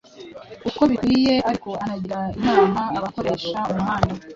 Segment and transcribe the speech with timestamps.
[0.69, 4.13] uko bikwiyeariko anagira inama abakoresha umuhanda